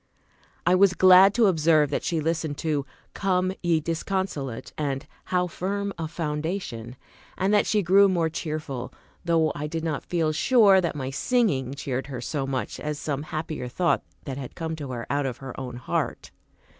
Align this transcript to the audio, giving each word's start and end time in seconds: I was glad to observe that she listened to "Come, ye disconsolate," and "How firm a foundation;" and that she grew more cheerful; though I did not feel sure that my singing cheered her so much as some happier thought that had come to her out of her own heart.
I 0.65 0.73
was 0.73 0.95
glad 0.95 1.31
to 1.35 1.45
observe 1.45 1.91
that 1.91 2.03
she 2.03 2.19
listened 2.19 2.57
to 2.57 2.87
"Come, 3.13 3.53
ye 3.61 3.79
disconsolate," 3.79 4.73
and 4.75 5.05
"How 5.25 5.45
firm 5.45 5.93
a 5.95 6.07
foundation;" 6.07 6.95
and 7.37 7.53
that 7.53 7.67
she 7.67 7.83
grew 7.83 8.09
more 8.09 8.27
cheerful; 8.27 8.91
though 9.23 9.51
I 9.53 9.67
did 9.67 9.83
not 9.83 10.01
feel 10.03 10.31
sure 10.31 10.81
that 10.81 10.95
my 10.95 11.11
singing 11.11 11.75
cheered 11.75 12.07
her 12.07 12.19
so 12.19 12.47
much 12.47 12.79
as 12.79 12.97
some 12.97 13.21
happier 13.21 13.67
thought 13.67 14.01
that 14.25 14.39
had 14.39 14.55
come 14.55 14.75
to 14.77 14.89
her 14.89 15.05
out 15.11 15.27
of 15.27 15.37
her 15.37 15.59
own 15.59 15.75
heart. 15.75 16.31